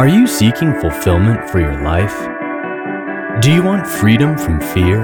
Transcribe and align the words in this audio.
Are 0.00 0.08
you 0.08 0.26
seeking 0.26 0.72
fulfillment 0.80 1.50
for 1.50 1.60
your 1.60 1.82
life? 1.82 2.16
Do 3.42 3.52
you 3.52 3.62
want 3.62 3.86
freedom 3.86 4.38
from 4.38 4.58
fear? 4.58 5.02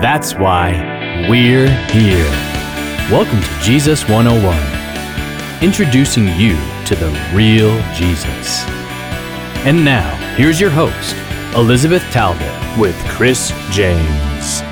That's 0.00 0.32
why 0.32 1.26
we're 1.28 1.68
here. 1.90 2.30
Welcome 3.10 3.42
to 3.42 3.60
Jesus 3.60 4.08
101, 4.08 5.62
introducing 5.62 6.28
you 6.28 6.56
to 6.86 6.94
the 6.94 7.10
real 7.34 7.78
Jesus. 7.92 8.64
And 9.66 9.84
now, 9.84 10.16
here's 10.34 10.58
your 10.58 10.70
host, 10.70 11.14
Elizabeth 11.54 12.02
Talbot, 12.04 12.78
with 12.78 12.96
Chris 13.10 13.52
James. 13.70 14.62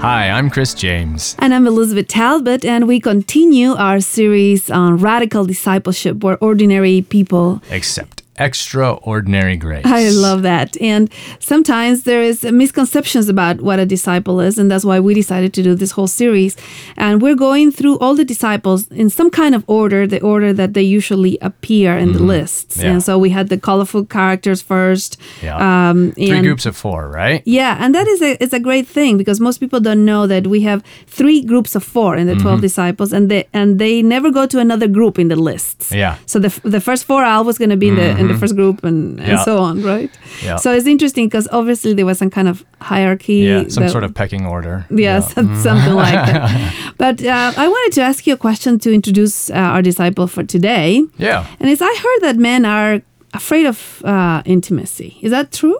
Hi, 0.00 0.30
I'm 0.30 0.50
Chris 0.50 0.74
James. 0.74 1.36
And 1.38 1.54
I'm 1.54 1.66
Elizabeth 1.66 2.08
Talbot, 2.08 2.64
and 2.64 2.86
we 2.86 3.00
continue 3.00 3.72
our 3.72 4.00
series 4.00 4.70
on 4.70 4.98
radical 4.98 5.44
discipleship 5.44 6.22
where 6.22 6.36
ordinary 6.44 7.02
people 7.02 7.62
Except 7.70 8.15
extraordinary 8.38 9.56
grace. 9.56 9.86
I 9.86 10.08
love 10.10 10.42
that. 10.42 10.80
And 10.80 11.10
sometimes 11.38 12.04
there 12.04 12.22
is 12.22 12.42
misconceptions 12.44 13.28
about 13.28 13.60
what 13.60 13.78
a 13.78 13.86
disciple 13.86 14.40
is, 14.40 14.58
and 14.58 14.70
that's 14.70 14.84
why 14.84 15.00
we 15.00 15.14
decided 15.14 15.52
to 15.54 15.62
do 15.62 15.74
this 15.74 15.92
whole 15.92 16.06
series. 16.06 16.56
And 16.96 17.22
we're 17.22 17.34
going 17.34 17.70
through 17.70 17.98
all 17.98 18.14
the 18.14 18.24
disciples 18.24 18.88
in 18.88 19.10
some 19.10 19.30
kind 19.30 19.54
of 19.54 19.64
order, 19.66 20.06
the 20.06 20.20
order 20.20 20.52
that 20.52 20.74
they 20.74 20.82
usually 20.82 21.38
appear 21.40 21.96
in 21.96 22.12
the 22.12 22.18
mm-hmm. 22.18 22.28
lists. 22.28 22.82
Yeah. 22.82 22.92
And 22.92 23.02
so 23.02 23.18
we 23.18 23.30
had 23.30 23.48
the 23.48 23.58
colorful 23.58 24.04
characters 24.04 24.62
first. 24.62 25.18
Yeah. 25.42 25.56
Um, 25.90 26.12
Three 26.12 26.30
and- 26.30 26.44
groups 26.44 26.66
of 26.66 26.76
four, 26.76 27.08
right? 27.08 27.42
Yeah, 27.44 27.76
and 27.80 27.94
that 27.94 28.06
is 28.08 28.22
a 28.22 28.42
it's 28.42 28.52
a 28.52 28.60
great 28.60 28.86
thing 28.86 29.16
because 29.16 29.40
most 29.40 29.58
people 29.58 29.80
don't 29.80 30.04
know 30.04 30.26
that 30.26 30.46
we 30.46 30.60
have 30.62 30.82
three 31.06 31.42
groups 31.42 31.74
of 31.74 31.82
four 31.84 32.16
in 32.16 32.26
the 32.26 32.34
12 32.34 32.44
mm-hmm. 32.44 32.60
disciples, 32.60 33.12
and 33.12 33.30
they 33.30 33.48
and 33.52 33.78
they 33.78 34.02
never 34.02 34.30
go 34.30 34.46
to 34.46 34.58
another 34.58 34.88
group 34.88 35.18
in 35.18 35.28
the 35.28 35.36
lists. 35.36 35.92
Yeah. 35.92 36.16
So 36.26 36.38
the, 36.38 36.60
the 36.68 36.80
first 36.80 37.04
four 37.04 37.24
are 37.24 37.36
always 37.36 37.58
going 37.58 37.70
to 37.70 37.76
be 37.76 37.88
in 37.88 37.96
the 37.96 38.02
mm-hmm. 38.02 38.25
In 38.26 38.32
the 38.34 38.38
first 38.38 38.54
group 38.56 38.84
and, 38.84 39.18
and 39.20 39.28
Yeah. 39.28 39.44
so 39.44 39.58
on, 39.58 39.82
right? 39.82 40.10
Yeah. 40.44 40.56
So 40.56 40.72
it's 40.72 40.86
interesting 40.86 41.26
because 41.28 41.48
obviously 41.52 41.94
there 41.94 42.06
was 42.06 42.18
some 42.18 42.30
kind 42.30 42.48
of 42.48 42.64
hierarchy. 42.80 43.34
Yeah, 43.46 43.68
some 43.68 43.84
that- 43.84 43.92
sort 43.92 44.04
of 44.04 44.12
pecking 44.14 44.46
order. 44.46 44.84
Yeah, 44.90 45.20
some- 45.34 45.54
something 45.56 45.94
like 45.94 46.14
that. 46.26 46.72
But 46.98 47.22
uh, 47.22 47.52
I 47.56 47.68
wanted 47.68 47.92
to 47.96 48.02
ask 48.02 48.26
you 48.26 48.34
a 48.34 48.36
question 48.38 48.78
to 48.80 48.92
introduce 48.92 49.50
uh, 49.50 49.54
our 49.54 49.82
disciple 49.82 50.26
for 50.26 50.44
today. 50.44 51.02
Yeah. 51.18 51.46
And 51.60 51.70
it's 51.70 51.82
I 51.82 51.94
heard 52.04 52.20
that 52.28 52.36
men 52.36 52.64
are 52.64 53.00
afraid 53.34 53.66
of 53.66 54.02
uh, 54.04 54.42
intimacy. 54.44 55.16
Is 55.22 55.30
that 55.30 55.52
true? 55.52 55.78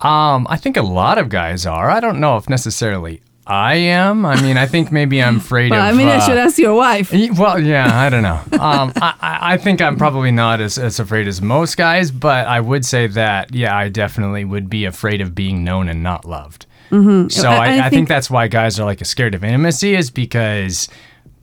Um, 0.00 0.46
I 0.50 0.56
think 0.56 0.76
a 0.76 0.82
lot 0.82 1.18
of 1.18 1.28
guys 1.28 1.66
are. 1.66 1.90
I 1.90 2.00
don't 2.00 2.18
know 2.20 2.36
if 2.36 2.48
necessarily 2.48 3.20
I 3.50 3.74
am. 3.74 4.24
I 4.24 4.40
mean, 4.40 4.56
I 4.56 4.66
think 4.66 4.92
maybe 4.92 5.22
I'm 5.22 5.36
afraid 5.44 5.70
Well, 5.72 5.80
of. 5.80 5.92
I 5.94 5.96
mean, 5.96 6.08
I 6.08 6.16
uh, 6.16 6.20
should 6.20 6.38
ask 6.38 6.56
your 6.58 6.74
wife. 6.74 7.12
Well, 7.12 7.58
yeah, 7.60 7.88
I 8.00 8.08
don't 8.08 8.22
know. 8.22 8.40
Um, 8.60 8.92
I, 8.96 9.14
I 9.20 9.38
I 9.54 9.56
think 9.56 9.80
I'm 9.82 9.96
probably 9.96 10.30
not 10.30 10.60
as, 10.60 10.78
as 10.78 11.00
afraid 11.00 11.26
as 11.26 11.40
most 11.42 11.76
guys, 11.76 12.10
but 12.10 12.46
I 12.46 12.60
would 12.60 12.84
say 12.84 13.06
that, 13.08 13.54
yeah, 13.54 13.74
I 13.76 13.88
definitely 13.88 14.44
would 14.44 14.68
be 14.70 14.84
afraid 14.84 15.20
of 15.20 15.34
being 15.34 15.64
known 15.64 15.88
and 15.88 16.02
not 16.02 16.24
loved. 16.26 16.66
Mm-hmm. 16.90 17.28
So 17.28 17.48
I- 17.48 17.54
I, 17.54 17.58
I 17.58 17.64
I, 17.78 17.80
think, 17.82 17.90
think- 17.92 18.08
that's 18.08 18.30
why 18.30 18.48
guys 18.48 18.78
are 18.78 18.84
like 18.84 19.04
scared 19.06 19.34
of 19.34 19.42
intimacy 19.42 19.94
is 19.96 20.10
because, 20.10 20.88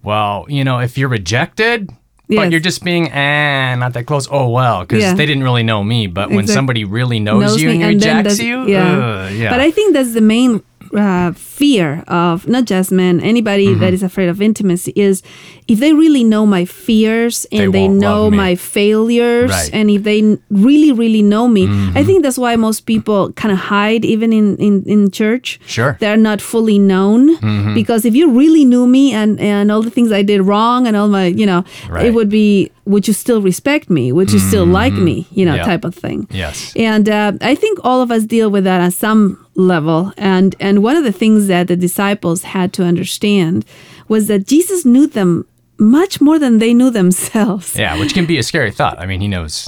well, 0.03 0.45
you 0.47 0.63
know, 0.63 0.79
if 0.79 0.97
you're 0.97 1.09
rejected, 1.09 1.89
Yes. 2.29 2.39
but 2.43 2.51
you're 2.51 2.59
just 2.59 2.83
being 2.83 3.09
eh, 3.09 3.75
not 3.75 3.93
that 3.93 4.05
close. 4.05 4.27
Oh 4.29 4.49
well, 4.49 4.81
because 4.81 5.01
Yeah. 5.01 5.13
they 5.15 5.25
didn't 5.25 5.43
really 5.43 5.63
know 5.63 5.81
me. 5.83 6.07
But 6.07 6.29
when 6.29 6.45
somebody 6.45 6.83
really 6.83 7.19
knows, 7.21 7.41
knows 7.41 7.61
you 7.61 7.69
and 7.69 7.81
and 7.83 7.93
rejects 7.95 8.39
you, 8.39 8.67
yeah. 8.67 8.83
ugh, 8.83 9.31
yeah. 9.33 9.49
But 9.49 9.61
I 9.61 9.71
think 9.71 9.93
that's 9.93 10.13
the 10.13 10.19
main 10.21 10.61
uh, 10.93 11.31
fear 11.33 12.03
of 12.07 12.47
not 12.47 12.65
just 12.65 12.91
men, 12.91 13.19
anybody 13.21 13.67
Mm-hmm. 13.67 13.79
that 13.81 13.93
is 13.93 14.03
afraid 14.03 14.29
of 14.29 14.41
intimacy 14.41 14.93
is 14.95 15.21
if 15.67 15.79
they 15.79 15.91
really 15.93 16.23
know 16.23 16.45
my 16.45 16.63
fears 16.65 17.45
and 17.51 17.73
They 17.73 17.79
they, 17.79 17.87
know 17.87 18.29
my 18.31 18.55
failures 18.55 19.51
Right. 19.51 19.69
and 19.73 19.89
if 19.89 20.03
they 20.03 20.37
really, 20.49 20.91
really 20.91 21.21
know 21.21 21.47
me, 21.47 21.67
Mm-hmm. 21.67 21.97
I 21.97 22.03
think 22.03 22.23
that's 22.23 22.37
why 22.37 22.55
most 22.55 22.85
people 22.85 23.31
kind 23.33 23.51
of 23.51 23.57
hide 23.59 24.05
even 24.05 24.31
in, 24.31 24.55
in, 24.57 24.83
in 24.85 25.11
church. 25.11 25.59
Sure. 25.65 25.91
Mm-hmm. 25.93 25.99
They're 25.99 26.17
not 26.31 26.39
fully 26.41 26.79
known 26.79 27.35
because 27.73 28.05
if 28.05 28.15
you 28.15 28.31
really 28.31 28.63
knew 28.65 28.85
me 28.87 29.13
and, 29.13 29.39
and 29.39 29.71
all 29.71 29.81
the 29.81 29.89
things 29.91 30.11
I 30.11 30.21
did 30.23 30.41
wrong 30.41 30.87
and 30.87 30.95
all 30.95 31.07
my, 31.09 31.25
you 31.27 31.45
know, 31.45 31.63
Right. 31.89 32.05
it 32.07 32.13
would 32.13 32.29
be, 32.29 32.71
would 32.87 33.07
you 33.07 33.13
still 33.13 33.41
respect 33.41 33.89
me? 33.89 34.11
Would 34.11 34.31
you 34.31 34.39
still 34.39 34.65
like 34.65 34.93
me? 34.93 35.27
You 35.31 35.45
know, 35.45 35.51
Mm-hmm. 35.55 35.57
Yeah. 35.57 35.65
type 35.73 35.85
of 35.85 35.95
thing. 35.95 36.27
Yes. 36.31 36.73
And 36.75 37.07
uh, 37.09 37.31
I 37.41 37.55
think 37.55 37.79
all 37.83 38.01
of 38.01 38.09
us 38.11 38.23
deal 38.25 38.49
with 38.49 38.63
that 38.63 38.81
at 38.81 38.93
some 38.93 39.37
level. 39.55 40.11
And 40.17 40.55
and 40.59 40.75
one 40.83 40.95
of 40.95 41.03
the 41.03 41.11
things 41.11 41.47
that 41.47 41.67
the 41.67 41.75
disciples 41.75 42.43
had 42.43 42.71
to 42.73 42.83
understand 42.83 43.65
was 44.07 44.27
that 44.27 44.47
Jesus 44.47 44.85
knew 44.85 45.07
them 45.07 45.45
much 45.79 46.19
more 46.21 46.39
than 46.39 46.57
they 46.59 46.73
knew 46.73 46.89
themselves. 46.89 47.75
yeah, 47.77 47.99
which 47.99 48.13
can 48.13 48.25
be 48.25 48.37
a 48.39 48.43
scary 48.43 48.71
thought. 48.71 48.97
I 48.99 49.05
mean, 49.05 49.21
he 49.21 49.27
knows. 49.27 49.67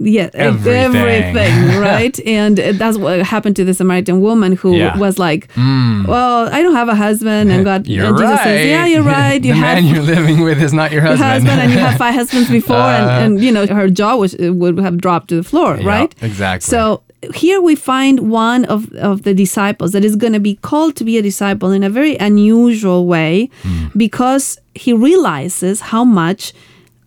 Yeah, 0.00 0.30
Everything. 0.32 0.94
everything, 0.96 1.80
right? 1.90 2.16
and 2.26 2.56
that's 2.80 2.96
what 2.96 3.20
happened 3.22 3.56
to 3.56 3.64
the 3.64 3.74
Samaritan 3.74 4.20
woman 4.20 4.52
who 4.54 4.76
Yeah. 4.76 4.92
Mm. 4.94 4.98
was 4.98 5.18
like, 5.18 5.48
"Well, 5.56 6.48
I 6.52 6.62
don't 6.62 6.74
have 6.76 6.88
a 6.88 6.94
husband," 6.94 7.50
and 7.50 7.64
God, 7.64 7.86
You're 7.86 8.06
and 8.06 8.16
Jesus 8.16 8.30
right. 8.30 8.44
says, 8.44 8.66
"Yeah, 8.66 8.86
you're 8.86 9.02
right. 9.02 9.42
You 9.44 9.54
the 9.58 9.58
have 9.58 9.82
man 9.82 9.84
you're 9.92 10.04
living 10.16 10.40
with 10.46 10.62
is 10.62 10.72
not 10.72 10.92
your 10.92 11.02
your 11.02 11.10
husband. 11.16 11.30
husband, 11.48 11.60
and 11.62 11.72
you 11.72 11.78
have 11.78 11.96
five 12.04 12.14
husbands 12.14 12.48
before, 12.48 12.76
Uh, 12.76 12.98
and, 13.00 13.34
and 13.34 13.44
you 13.44 13.50
know 13.50 13.66
her 13.66 13.88
jaw 13.90 14.14
was, 14.16 14.36
would 14.38 14.78
have 14.78 14.98
dropped 14.98 15.28
to 15.30 15.36
the 15.36 15.42
floor, 15.42 15.76
Yeah, 15.80 15.86
right? 15.94 16.14
exactly. 16.22 16.70
So 16.74 17.02
here 17.34 17.60
we 17.60 17.74
find 17.74 18.30
one 18.30 18.64
of, 18.66 18.80
of 18.94 19.22
the 19.26 19.34
disciples 19.34 19.90
that 19.94 20.04
is 20.04 20.14
going 20.14 20.32
to 20.34 20.44
be 20.50 20.54
called 20.70 20.94
to 20.96 21.04
be 21.04 21.18
a 21.18 21.22
disciple 21.22 21.72
in 21.72 21.82
a 21.82 21.90
very 21.90 22.14
unusual 22.30 23.00
way 23.14 23.50
Hmm. 23.64 23.86
because 23.96 24.58
he 24.76 24.92
realizes 24.92 25.80
how 25.92 26.04
much 26.04 26.52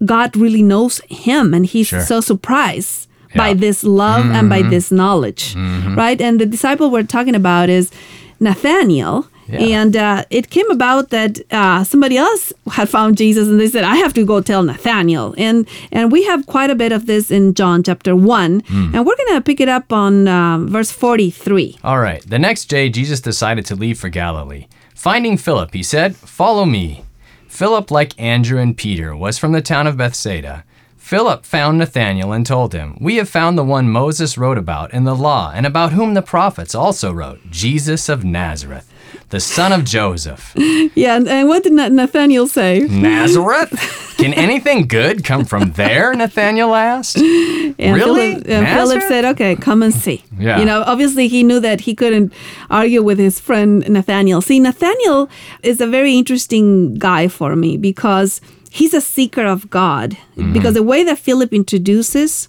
God 0.05 0.35
really 0.35 0.63
knows 0.63 1.01
him 1.09 1.53
and 1.53 1.65
he's 1.65 1.87
Sure. 1.87 2.01
so 2.01 2.21
surprised 2.21 3.07
by 3.35 3.47
Yeah. 3.47 3.53
Mm-hmm. 3.53 3.61
this 3.61 3.83
love 3.83 4.25
and 4.25 4.49
by 4.49 4.61
this 4.61 4.91
knowledge, 4.91 5.55
right? 5.97 6.19
And 6.21 6.39
the 6.39 6.45
disciple 6.45 6.89
we're 6.91 7.03
talking 7.17 7.35
about 7.35 7.69
is 7.69 7.91
Nathaniel. 8.39 9.25
Yeah. 9.47 9.81
And 9.81 9.95
uh, 9.97 10.23
it 10.29 10.49
came 10.49 10.69
about 10.71 11.09
that 11.09 11.39
uh, 11.51 11.83
somebody 11.83 12.15
else 12.17 12.53
had 12.71 12.87
found 12.87 13.17
Jesus, 13.17 13.49
and 13.49 13.59
they 13.59 13.67
said, 13.67 13.83
"I 13.83 13.97
have 13.97 14.13
to 14.13 14.23
go 14.25 14.39
tell 14.39 14.63
Nathaniel." 14.63 15.35
And 15.37 15.67
and 15.91 16.09
we 16.11 16.23
have 16.23 16.45
quite 16.45 16.69
a 16.69 16.75
bit 16.75 16.91
of 16.93 17.05
this 17.05 17.29
in 17.31 17.53
John 17.53 17.83
chapter 17.83 18.15
one, 18.15 18.61
Hmm. 18.69 18.95
and 18.95 19.05
we're 19.05 19.17
gonna 19.27 19.41
pick 19.41 19.59
it 19.59 19.67
up 19.67 19.91
on 19.91 20.27
um, 20.27 20.67
verse 20.69 20.89
forty-three. 20.91 21.79
All 21.83 21.99
right. 21.99 22.23
The 22.29 22.39
next 22.39 22.69
day, 22.69 22.89
Jesus 22.89 23.19
decided 23.19 23.65
to 23.65 23.75
leave 23.75 23.99
for 23.99 24.09
Galilee. 24.09 24.67
Finding 24.95 25.35
Philip, 25.37 25.73
he 25.73 25.83
said, 25.83 26.15
Follow 26.15 26.63
me. 26.65 27.03
Philip, 27.51 27.91
like 27.91 28.19
Andrew 28.19 28.59
and 28.59 28.75
Peter, 28.77 29.13
was 29.13 29.37
from 29.37 29.51
the 29.51 29.61
town 29.61 29.85
of 29.85 29.97
Bethsaida. 29.97 30.63
Philip 30.95 31.45
found 31.45 31.77
Nathanael 31.77 32.31
and 32.31 32.45
told 32.45 32.73
him, 32.73 32.97
We 33.01 33.17
have 33.17 33.27
found 33.27 33.57
the 33.57 33.63
one 33.63 33.89
Moses 33.89 34.37
wrote 34.37 34.57
about 34.57 34.93
in 34.93 35.03
the 35.03 35.13
law, 35.13 35.51
and 35.53 35.65
about 35.65 35.91
whom 35.91 36.13
the 36.13 36.21
prophets 36.21 36.73
also 36.73 37.11
wrote, 37.11 37.39
Jesus 37.51 38.07
of 38.07 38.23
Nazareth, 38.23 38.89
the 39.29 39.41
son 39.41 39.73
of 39.73 39.83
Joseph. 39.83 40.53
Yeah, 40.95 41.17
and, 41.17 41.47
what 41.49 41.63
did 41.63 41.73
Na- 41.73 41.89
Nathaniel 41.89 42.47
say? 42.47 42.79
Nazareth? 42.89 43.71
Can 44.21 44.33
anything 44.33 44.87
good 44.87 45.23
come 45.23 45.45
from 45.45 45.71
there? 45.73 46.13
Nathaniel 46.21 46.75
asked. 46.75 47.17
And 47.17 47.95
Really? 47.95 48.35
Philip, 48.41 48.67
Philip 48.67 49.01
said, 49.03 49.25
"Okay, 49.25 49.55
come 49.55 49.83
and 49.83 49.93
see." 49.93 50.23
Yeah. 50.37 50.59
You 50.59 50.65
know, 50.65 50.83
obviously 50.85 51.27
he 51.27 51.43
knew 51.43 51.59
that 51.59 51.81
he 51.81 51.95
couldn't 51.95 52.33
argue 52.69 53.01
with 53.01 53.17
his 53.17 53.39
friend 53.39 53.87
Nathaniel. 53.89 54.41
See, 54.41 54.59
Nathaniel 54.59 55.29
is 55.63 55.81
a 55.81 55.87
very 55.87 56.15
interesting 56.15 56.95
guy 56.95 57.27
for 57.27 57.55
me 57.55 57.77
because 57.77 58.41
he's 58.71 58.93
a 58.93 59.01
seeker 59.01 59.45
of 59.45 59.69
God. 59.69 60.17
Mm-hmm. 60.37 60.53
Because 60.53 60.73
the 60.75 60.83
way 60.83 61.03
that 61.03 61.19
Philip 61.19 61.53
introduces 61.53 62.47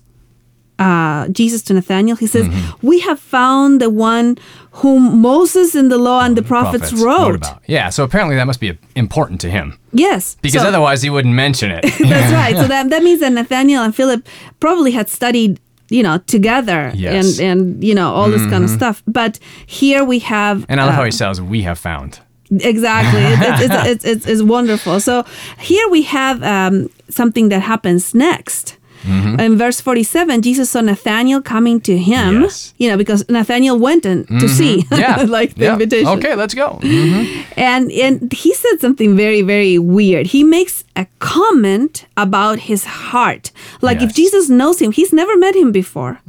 uh, 0.83 1.29
Jesus 1.29 1.63
to 1.63 1.75
Nathaniel, 1.75 2.17
he 2.17 2.27
says, 2.27 2.47
Mm-hmm. 2.47 2.87
"We 2.87 3.01
have 3.01 3.19
found 3.21 3.81
the 3.81 3.89
one 3.91 4.37
whom 4.83 5.21
Moses 5.21 5.75
in 5.75 5.89
the 5.89 5.99
law 5.99 6.21
and 6.25 6.35
the 6.37 6.43
prophets, 6.43 6.91
Prophets 6.91 7.03
wrote." 7.05 7.37
about. 7.47 7.63
Yeah, 7.67 7.91
so 7.91 8.05
apparently 8.05 8.37
that 8.37 8.47
must 8.47 8.61
be 8.61 8.79
important 8.95 9.41
to 9.43 9.49
him. 9.51 9.79
Yes, 9.93 10.37
Because 10.43 10.63
So- 10.63 10.69
otherwise 10.69 11.03
he 11.03 11.11
wouldn't 11.11 11.35
mention 11.35 11.71
it. 11.71 11.83
That's 12.01 12.33
right. 12.43 12.57
So 12.57 12.67
that 12.69 12.91
that 12.91 13.03
means 13.03 13.21
that 13.21 13.33
Nathaniel 13.33 13.83
and 13.83 13.95
Philip 13.95 14.21
probably 14.61 14.93
had 14.93 15.09
studied, 15.09 15.59
you 15.91 16.03
know, 16.03 16.19
together 16.27 16.91
Yes. 16.95 17.13
and 17.39 17.49
and 17.49 17.85
you 17.85 17.95
know 17.95 18.09
all 18.17 18.31
this 18.31 18.47
kind 18.51 18.65
of 18.65 18.71
stuff. 18.71 19.03
But 19.07 19.39
here 19.67 20.03
we 20.05 20.19
have 20.21 20.65
And 20.69 20.81
I 20.81 20.85
love 20.85 20.95
uh, 20.95 20.99
how 20.99 21.05
he 21.05 21.11
says, 21.13 21.41
"We 21.41 21.63
have 21.65 21.79
found." 21.79 22.19
exactly. 22.61 23.23
It, 23.23 23.39
it's, 23.41 23.63
it's, 23.63 23.85
it's, 23.93 24.05
it's, 24.05 24.27
it's 24.27 24.43
wonderful. 24.43 25.01
So 25.01 25.25
here 25.59 25.89
we 25.89 26.03
have 26.03 26.43
um, 26.43 26.89
something 27.09 27.49
that 27.49 27.63
happens 27.63 28.15
next. 28.15 28.77
Mm-hmm. 29.03 29.41
In 29.41 29.59
verse 29.59 29.81
47, 29.81 30.43
Jesus 30.43 30.71
saw 30.71 30.81
Nathaniel 30.81 31.41
coming 31.43 31.81
to 31.83 31.97
him, 31.99 32.43
Yes. 32.43 32.69
Mm-hmm. 32.73 32.83
you 32.83 32.91
know, 32.91 32.97
because 32.97 33.29
Nathaniel 33.29 33.79
went 33.79 34.05
in 34.07 34.25
to 34.41 34.49
see, 34.49 34.85
Yeah, 34.93 35.23
like 35.29 35.55
the 35.55 35.65
Yeah. 35.65 35.73
invitation. 35.75 36.09
Okay, 36.19 36.35
let's 36.35 36.55
go. 36.55 36.79
Mhm. 36.83 37.45
And 37.57 37.91
and 37.93 38.33
he 38.33 38.55
said 38.55 38.81
something 38.81 39.17
very 39.17 39.43
very 39.43 39.79
weird. 39.79 40.27
He 40.29 40.43
makes 40.45 40.85
a 40.97 41.07
comment 41.19 42.07
about 42.17 42.59
his 42.71 42.85
heart. 42.85 43.51
Like 43.81 44.03
if 44.03 44.15
Jesus 44.15 44.49
knows 44.49 44.81
him, 44.81 44.93
he's 44.93 45.13
never 45.13 45.37
met 45.37 45.55
him 45.57 45.73
before. 45.73 46.21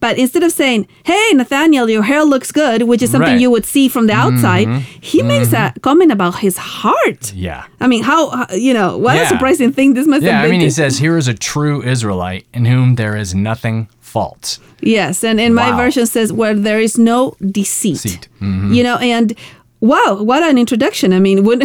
But 0.00 0.16
instead 0.18 0.42
of 0.42 0.50
saying, 0.52 0.86
"Hey, 1.04 1.30
Nathaniel, 1.34 1.88
your 1.90 2.02
hair 2.02 2.24
looks 2.24 2.50
good," 2.52 2.82
which 2.84 3.02
is 3.02 3.10
something 3.10 3.28
Right. 3.28 3.34
Mm-hmm. 3.34 3.42
you 3.42 3.50
would 3.50 3.66
see 3.66 3.86
from 3.88 4.06
the 4.06 4.14
outside, 4.14 4.66
he 5.00 5.22
makes 5.22 5.52
a 5.52 5.72
comment 5.82 6.10
about 6.10 6.38
his 6.38 6.56
heart. 6.56 7.32
Yeah. 7.34 7.64
I 7.80 7.86
mean, 7.86 8.02
how 8.02 8.30
how- 8.30 8.46
you 8.54 8.72
know 8.72 8.96
what 8.98 9.16
a 9.16 9.26
surprising 9.26 9.72
thing 9.72 9.94
this 9.94 10.06
must 10.06 10.22
Yeah, 10.22 10.32
have 10.32 10.40
I 10.40 10.44
been. 10.44 10.52
mean, 10.52 10.60
he 10.62 10.70
says, 10.70 10.98
Here 10.98 11.16
is 11.18 11.28
a 11.28 11.34
true 11.34 11.82
Israelite 11.82 12.46
in 12.54 12.64
whom 12.64 12.94
there 12.96 13.14
is 13.16 13.34
nothing 13.34 13.88
false. 14.00 14.58
Yes, 14.80 15.22
and 15.22 15.38
in 15.38 15.52
my 15.54 15.70
version 15.76 16.06
says 16.06 16.32
where 16.32 16.54
there 16.54 16.80
is 16.80 16.96
no 16.98 17.36
deceit. 17.40 18.00
Deceit. 18.02 18.28
Mm-hmm. 18.40 18.72
You 18.72 18.82
know, 18.82 18.96
and 18.96 19.34
wow, 19.80 20.18
what 20.30 20.42
an 20.42 20.56
introduction! 20.58 21.12
I 21.12 21.20
mean, 21.20 21.44
would 21.48 21.60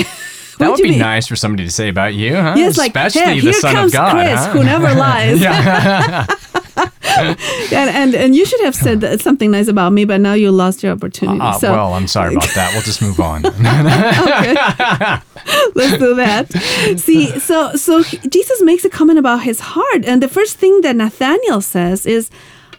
That 0.60 0.72
would 0.72 0.82
be, 0.82 0.98
nice 0.98 1.26
for 1.28 1.36
somebody 1.38 1.64
to 1.66 1.72
say 1.72 1.88
about 1.90 2.14
you, 2.14 2.36
huh? 2.36 2.54
Yes, 2.58 2.78
like 2.78 2.90
Especially 2.96 3.22
hey, 3.22 3.36
the 3.36 3.42
here 3.42 3.54
Son 3.54 3.74
comes 3.76 3.92
of 3.94 3.98
God. 4.00 4.12
Chris, 4.14 4.40
huh? 4.46 4.52
who 4.54 4.64
never 4.64 4.94
lies. 5.06 5.40
and, 6.78 7.38
and 7.72 8.16
and 8.16 8.36
you 8.36 8.46
should 8.46 8.62
have 8.62 8.76
said 8.76 9.02
that- 9.02 9.22
something 9.22 9.52
nice 9.52 9.68
about 9.68 9.94
me, 9.94 10.06
but 10.06 10.22
now 10.22 10.34
you 10.34 10.52
lost 10.52 10.84
your 10.84 10.92
opportunity. 10.92 11.40
Uh, 11.42 11.54
so 11.60 11.72
well, 11.72 11.94
I'm 11.94 12.08
sorry 12.08 12.36
about 12.36 12.50
that. 12.56 12.74
We'll 12.74 12.84
just 12.84 13.02
move 13.02 13.20
on. 13.20 13.42
let's 15.76 15.98
do 15.98 16.16
that. 16.16 16.52
See, 16.98 17.38
so 17.40 17.74
so 17.76 18.04
Jesus 18.04 18.62
makes 18.62 18.86
a 18.86 18.90
comment 18.90 19.20
about 19.20 19.44
his 19.44 19.60
heart, 19.60 20.06
and 20.06 20.22
the 20.22 20.28
first 20.28 20.58
thing 20.58 20.82
that 20.82 20.96
Nathaniel 20.96 21.62
says 21.62 22.06
is, 22.06 22.30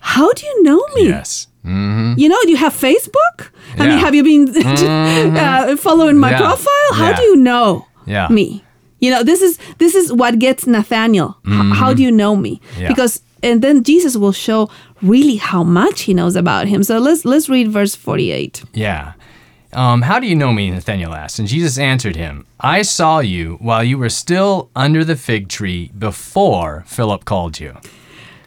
"How 0.01 0.33
do 0.33 0.47
you 0.47 0.63
know 0.63 0.83
me?" 0.95 1.09
yes. 1.09 1.49
You 1.69 2.29
know, 2.29 2.39
do 2.45 2.51
you 2.51 2.57
have 2.59 2.73
Facebook? 2.73 3.51
I 3.77 3.89
mean, 3.89 3.99
have 3.99 4.15
you 4.15 4.23
been 4.23 4.55
uh, 5.37 5.77
following 5.77 6.17
my 6.17 6.31
Yeah. 6.31 6.39
profile? 6.39 6.93
How 6.95 7.09
Yeah. 7.11 7.17
do 7.17 7.23
you 7.23 7.37
know 7.37 7.87
Yeah. 8.07 8.29
me? 8.31 8.63
You 9.01 9.11
know, 9.11 9.25
this 9.25 9.43
is 9.43 9.59
this 9.79 9.97
is 9.97 10.13
what 10.13 10.39
gets 10.39 10.65
Nathaniel. 10.67 11.37
H- 11.45 11.75
how 11.75 11.93
do 11.93 12.03
you 12.05 12.13
know 12.13 12.37
me? 12.37 12.61
Mm-hmm. 12.61 12.81
Yeah. 12.83 12.89
Because 12.89 13.21
and 13.43 13.63
then 13.63 13.83
Jesus 13.83 14.17
will 14.17 14.33
show 14.33 14.71
really 15.03 15.37
how 15.37 15.63
much 15.63 16.03
he 16.03 16.15
knows 16.15 16.37
about 16.37 16.69
him. 16.69 16.83
So 16.83 16.99
let's 16.99 17.25
let's 17.25 17.49
read 17.49 17.69
verse 17.69 17.95
48. 17.95 18.65
Yeah. 18.73 19.13
Um, 19.73 20.03
how 20.03 20.19
do 20.19 20.27
you 20.27 20.35
know 20.35 20.53
me? 20.53 20.71
Nathanael 20.71 21.13
asked. 21.13 21.39
And 21.39 21.47
Jesus 21.47 21.77
answered 21.77 22.17
him, 22.17 22.47
I 22.61 22.83
saw 22.83 23.19
you 23.19 23.57
while 23.61 23.85
you 23.85 23.99
were 23.99 24.09
still 24.09 24.71
under 24.75 25.05
the 25.05 25.17
fig 25.17 25.49
tree 25.49 25.91
before 25.99 26.85
Philip 26.87 27.25
called 27.27 27.61
you. 27.61 27.77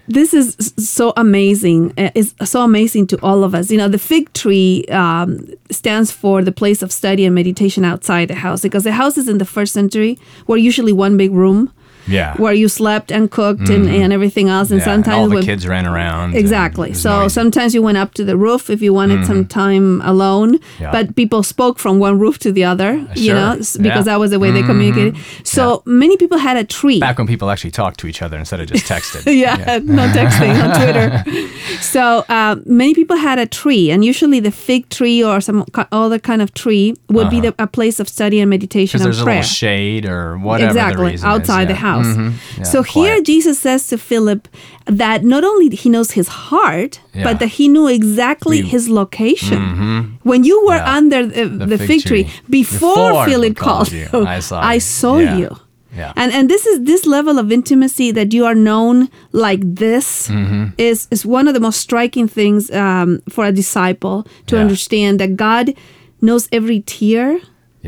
This 0.07 0.33
is 0.33 0.73
so 0.77 1.13
amazing. 1.17 1.93
Uh, 1.95 2.09
It's 2.15 2.33
so 2.49 2.63
amazing 2.63 3.05
to 3.07 3.17
all 3.21 3.43
of 3.43 3.53
us. 3.53 3.69
You 3.69 3.77
know, 3.77 3.87
the 3.87 3.99
fig 3.99 4.33
tree 4.33 4.85
um, 4.89 5.45
stands 5.69 6.11
for 6.11 6.43
the 6.43 6.51
place 6.51 6.81
of 6.81 6.91
study 6.91 7.25
and 7.25 7.35
meditation 7.35 7.85
outside 7.85 8.27
the 8.27 8.35
house 8.35 8.63
because 8.63 8.83
the 8.83 8.93
houses 8.93 9.27
in 9.27 9.37
the 9.37 9.45
first 9.45 9.71
century 9.71 10.17
were 10.47 10.57
usually 10.57 10.93
one 10.93 11.15
big 11.15 11.31
room 11.31 11.71
Yeah. 12.09 12.35
where 12.37 12.53
you 12.53 12.67
slept 12.67 13.11
and 13.11 13.29
cooked 13.29 13.69
and, 13.69 13.87
and 13.89 14.11
everything 14.11 14.49
else. 14.49 14.71
And 14.71 14.79
Mm-hmm. 14.81 14.89
Yeah, 14.89 14.95
sometimes 14.95 15.17
all 15.17 15.29
the 15.29 15.35
when- 15.35 15.43
kids 15.45 15.67
ran 15.67 15.85
around. 15.85 16.35
Exactly. 16.35 16.93
So 16.93 17.11
noisy. 17.21 17.33
sometimes 17.33 17.73
you 17.75 17.81
went 17.81 17.97
up 17.97 18.13
to 18.15 18.23
the 18.23 18.35
roof 18.37 18.69
if 18.69 18.81
you 18.81 18.93
wanted 18.93 19.25
some 19.25 19.45
time 19.45 20.01
alone, 20.01 20.57
Mm-hmm. 20.59 20.83
Yeah. 20.83 20.91
but 20.91 21.15
people 21.15 21.43
spoke 21.43 21.79
from 21.79 21.99
one 21.99 22.17
roof 22.19 22.37
to 22.39 22.51
the 22.51 22.63
other, 22.65 22.91
you 23.15 23.33
know, 23.33 23.53
because 23.55 23.77
Yeah. 23.79 24.01
that 24.01 24.19
was 24.19 24.31
the 24.31 24.39
way 24.39 24.51
they 24.51 24.63
communicated. 24.63 25.15
So 25.43 25.83
many 25.85 26.15
people 26.17 26.37
had 26.37 26.57
a 26.57 26.63
tree. 26.63 26.99
Back 26.99 27.17
when 27.17 27.27
people 27.27 27.49
actually 27.49 27.71
talked 27.71 27.99
to 28.01 28.07
each 28.07 28.21
other 28.21 28.37
instead 28.37 28.59
of 28.61 28.67
just 28.67 28.85
texted. 28.85 29.21
yeah, 29.45 29.79
no 29.83 30.07
texting 30.07 30.53
on 30.63 30.69
Twitter. 30.81 31.23
So 31.81 32.25
uh, 32.29 32.55
many 32.65 32.93
people 32.93 33.15
had 33.15 33.39
a 33.39 33.45
tree, 33.45 33.89
and 33.91 34.03
usually 34.03 34.39
the 34.39 34.51
fig 34.51 34.89
tree 34.89 35.23
or 35.23 35.39
some 35.41 35.65
other 35.91 36.19
kind 36.19 36.41
of 36.41 36.53
tree 36.53 36.95
would 37.09 37.29
be 37.29 37.39
the, 37.39 37.53
a 37.59 37.67
place 37.67 37.99
of 37.99 38.07
study 38.09 38.39
and 38.39 38.49
meditation 38.49 38.99
Because 38.99 39.17
and 39.19 39.27
Uh-huh. 39.27 39.35
there's 39.35 39.47
a 39.47 39.51
little 39.51 39.69
shade 39.69 40.05
or 40.05 40.37
whatever 40.37 40.73
the 40.73 40.79
exactly 40.79 41.05
reason 41.11 41.15
is, 41.15 41.23
outside 41.33 41.67
the 41.67 41.73
yeah. 41.73 41.79
House 41.99 42.15
Mhm. 42.17 42.31
Yeah, 42.57 42.63
so 42.73 42.77
here 42.95 43.15
quiet. 43.15 43.25
jesus 43.31 43.57
says 43.65 43.81
to 43.91 43.97
philip 43.97 44.41
that 45.03 45.19
not 45.23 45.43
only 45.43 45.67
he 45.83 45.89
knows 45.95 46.11
his 46.19 46.27
heart 46.49 46.93
Yeah. 47.13 47.23
but 47.27 47.35
that 47.39 47.49
he 47.59 47.65
knew 47.73 47.87
exactly 47.99 48.59
We- 48.61 48.69
his 48.75 48.83
location 49.01 49.61
when 50.31 50.43
you 50.49 50.57
were 50.67 50.81
Yeah. 50.81 50.97
under 50.97 51.19
the, 51.25 51.45
the, 51.71 51.77
fig, 51.77 52.01
tree, 52.09 52.25
before, 52.49 52.95
Before 53.11 53.25
philip 53.29 53.55
called 53.57 53.87
called 53.89 53.91
you, 53.91 54.07
you 54.13 54.25
I 54.37 54.39
saw 54.49 54.57
I 54.73 54.75
you. 54.75 54.79
saw 54.99 55.15
Yeah. 55.19 55.37
you 55.41 55.49
Yeah. 55.99 56.13
and 56.21 56.29
and 56.37 56.45
this 56.53 56.63
is 56.71 56.75
this 56.91 57.01
level 57.17 57.35
of 57.43 57.51
intimacy 57.59 58.09
that 58.17 58.29
you 58.37 58.43
are 58.49 58.55
known 58.69 58.95
like 59.45 59.61
this 59.85 60.07
Mm-hmm. 60.27 60.63
is 60.89 61.07
is 61.15 61.21
one 61.25 61.45
of 61.49 61.53
the 61.57 61.63
most 61.67 61.79
striking 61.87 62.27
things 62.39 62.61
um, 62.83 63.09
for 63.33 63.43
a 63.45 63.53
disciple 63.61 64.17
to 64.47 64.53
Yeah. 64.55 64.61
understand 64.63 65.13
that 65.21 65.31
God 65.47 65.65
knows 66.27 66.43
every 66.51 66.79
tear 66.95 67.27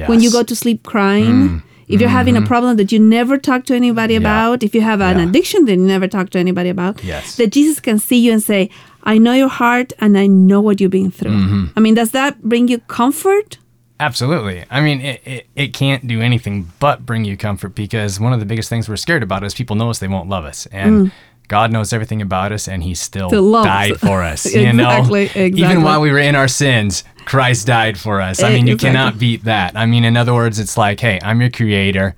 when 0.10 0.20
you 0.24 0.30
Mm. 0.30 0.38
go 0.38 0.42
to 0.52 0.56
sleep 0.56 0.80
crying. 0.94 1.62
If 1.94 2.00
you're 2.02 2.10
having 2.10 2.38
a 2.38 2.42
problem 2.42 2.78
that 2.78 2.92
you 2.92 3.00
never 3.00 3.38
talk 3.38 3.66
to 3.66 3.76
anybody 3.76 4.16
Mm-hmm. 4.16 4.24
Yeah. 4.26 4.46
about, 4.48 4.64
if 4.64 4.74
you 4.76 4.82
have 4.82 5.02
an 5.02 5.18
Yeah. 5.18 5.28
addiction 5.28 5.66
that 5.66 5.72
you 5.74 5.78
never 5.96 6.08
talk 6.08 6.30
to 6.32 6.40
anybody 6.40 6.70
about, 6.70 7.04
Yes. 7.04 7.36
that 7.36 7.52
Jesus 7.52 7.80
can 7.80 8.00
see 8.00 8.18
you 8.26 8.32
and 8.32 8.42
say, 8.42 8.70
I 9.04 9.18
know 9.18 9.34
your 9.34 9.50
heart 9.50 9.94
and 10.00 10.18
I 10.18 10.28
know 10.28 10.62
what 10.62 10.80
you've 10.80 10.92
been 10.92 11.12
through. 11.12 11.32
Mm-hmm. 11.32 11.66
I 11.76 11.80
mean, 11.80 11.96
does 11.96 12.12
that 12.12 12.42
bring 12.44 12.68
you 12.68 12.80
comfort? 12.88 13.58
Absolutely. 14.00 14.66
I 14.72 14.82
mean, 14.82 15.00
it, 15.02 15.22
it, 15.26 15.48
it 15.56 15.74
can't 15.74 16.08
do 16.08 16.22
anything 16.22 16.72
but 16.80 17.06
bring 17.06 17.24
you 17.24 17.38
comfort 17.38 17.76
because 17.76 18.20
one 18.20 18.34
of 18.34 18.40
the 18.40 18.46
biggest 18.48 18.68
things 18.70 18.90
we're 18.90 18.96
scared 18.98 19.22
about 19.24 19.44
is 19.44 19.54
people 19.54 19.76
know 19.76 19.90
us, 19.92 20.00
they 20.00 20.08
won't 20.08 20.28
love 20.30 20.44
us. 20.46 20.66
And 20.72 21.12
God 21.52 21.70
knows 21.70 21.92
everything 21.92 22.22
about 22.22 22.54
us, 22.54 22.70
and 22.70 22.82
He 22.82 22.96
still. 22.96 23.28
Still 23.28 23.62
died 23.62 24.00
for 24.00 24.24
us. 24.34 24.46
You 24.46 24.72
know, 24.72 24.90
Exactly, 24.90 25.52
even 25.60 25.84
while 25.84 26.00
we 26.00 26.10
were 26.10 26.18
in 26.18 26.34
our 26.34 26.48
sins, 26.48 27.04
Christ 27.26 27.68
died 27.68 28.00
for 28.00 28.22
us. 28.22 28.42
I 28.42 28.54
mean, 28.54 28.68
you 28.68 28.78
cannot 28.78 29.20
beat 29.20 29.44
that. 29.44 29.76
I 29.76 29.86
mean, 29.86 30.06
in 30.06 30.16
other 30.16 30.34
words, 30.34 30.60
it's 30.60 30.78
like, 30.78 31.02
hey, 31.02 31.20
I'm 31.22 31.42
your 31.42 31.50
creator. 31.50 32.16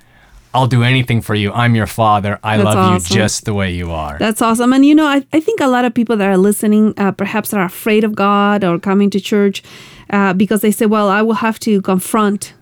I'll 0.53 0.67
do 0.67 0.83
anything 0.83 1.21
for 1.21 1.33
you. 1.33 1.51
I'm 1.51 1.73
your 1.73 1.87
father. 1.87 2.39
I 2.43 2.57
That's 2.57 2.65
love 2.65 2.77
awesome. 2.77 3.15
you 3.15 3.21
just 3.23 3.45
the 3.45 3.55
way 3.55 3.71
you 3.71 3.89
are. 3.89 4.19
That's 4.19 4.39
awesome. 4.39 4.71
And 4.71 4.85
you 4.85 4.93
know, 4.93 5.07
I, 5.07 5.25
I 5.33 5.39
think 5.39 5.59
a 5.61 5.67
lot 5.67 5.83
of 5.83 5.95
people 5.95 6.15
that 6.17 6.29
are 6.29 6.37
listening 6.37 6.93
uh, 6.97 7.11
perhaps 7.11 7.55
are 7.55 7.65
afraid 7.65 8.03
of 8.03 8.13
God 8.13 8.63
or 8.63 8.77
coming 8.77 9.09
to 9.09 9.19
church 9.19 9.63
uh, 10.11 10.33
because 10.33 10.61
they 10.61 10.69
say, 10.69 10.85
well, 10.85 11.09
I 11.09 11.23
will 11.23 11.41
have 11.41 11.57
to 11.61 11.81
confront 11.81 12.53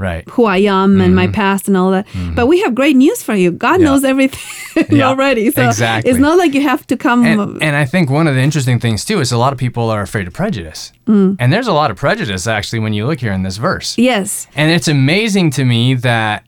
right. 0.00 0.24
who 0.30 0.44
I 0.46 0.58
am 0.58 1.00
and 1.00 1.14
my 1.14 1.26
past 1.28 1.68
and 1.68 1.76
all 1.76 1.90
that. 1.92 2.06
But 2.34 2.46
we 2.46 2.60
have 2.62 2.74
great 2.74 2.96
news 2.96 3.22
for 3.22 3.34
you. 3.34 3.50
God 3.52 3.70
Mm-hmm. 3.74 3.82
Yeah. 3.82 3.90
knows 3.90 4.04
everything 4.04 4.86
Yeah, 4.98 5.08
already. 5.08 5.50
So 5.50 5.62
exactly. 5.66 6.10
it's 6.10 6.18
not 6.20 6.38
like 6.38 6.54
you 6.54 6.62
have 6.62 6.86
to 6.88 6.96
come. 6.96 7.24
And, 7.24 7.62
and 7.62 7.76
I 7.76 7.84
think 7.84 8.10
one 8.10 8.26
of 8.26 8.34
the 8.34 8.40
interesting 8.40 8.80
things 8.80 9.04
too 9.04 9.20
is 9.20 9.30
a 9.32 9.38
lot 9.38 9.52
of 9.52 9.58
people 9.58 9.90
are 9.90 10.02
afraid 10.02 10.26
of 10.26 10.32
prejudice. 10.32 10.92
Mm. 11.06 11.36
And 11.38 11.52
there's 11.52 11.66
a 11.68 11.72
lot 11.72 11.90
of 11.90 11.96
prejudice 11.96 12.46
actually 12.46 12.80
when 12.80 12.92
you 12.94 13.06
look 13.06 13.20
here 13.20 13.32
in 13.32 13.42
this 13.42 13.58
verse. 13.58 13.96
yes. 13.98 14.46
And 14.56 14.70
it's 14.72 14.88
amazing 14.88 15.50
to 15.52 15.64
me 15.64 15.94
that 15.94 16.44